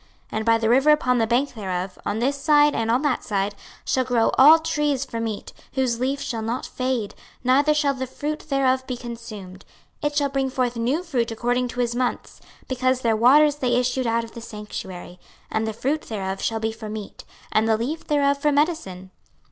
26:047:012 0.31 0.31
And 0.39 0.45
by 0.47 0.57
the 0.57 0.69
river 0.69 0.89
upon 0.89 1.17
the 1.19 1.27
bank 1.27 1.53
thereof, 1.53 1.99
on 2.07 2.17
this 2.17 2.35
side 2.35 2.73
and 2.73 2.89
on 2.89 3.03
that 3.03 3.23
side, 3.23 3.53
shall 3.85 4.03
grow 4.03 4.31
all 4.35 4.57
trees 4.57 5.05
for 5.05 5.19
meat, 5.19 5.53
whose 5.73 5.99
leaf 5.99 6.19
shall 6.19 6.41
not 6.41 6.65
fade, 6.65 7.13
neither 7.43 7.75
shall 7.75 7.93
the 7.93 8.07
fruit 8.07 8.49
thereof 8.49 8.87
be 8.87 8.97
consumed: 8.97 9.63
it 10.01 10.17
shall 10.17 10.29
bring 10.29 10.49
forth 10.49 10.75
new 10.75 11.03
fruit 11.03 11.29
according 11.29 11.67
to 11.67 11.81
his 11.81 11.93
months, 11.95 12.41
because 12.67 13.01
their 13.01 13.15
waters 13.15 13.57
they 13.57 13.75
issued 13.77 14.07
out 14.07 14.23
of 14.23 14.31
the 14.31 14.41
sanctuary: 14.41 15.19
and 15.51 15.67
the 15.67 15.71
fruit 15.71 16.01
thereof 16.01 16.41
shall 16.41 16.59
be 16.59 16.71
for 16.71 16.89
meat, 16.89 17.23
and 17.51 17.69
the 17.69 17.77
leaf 17.77 18.07
thereof 18.07 18.39
for 18.39 18.51
medicine. 18.51 19.11